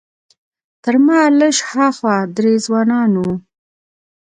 [0.83, 3.33] تر ما لږ ها خوا درې ځوانان وو.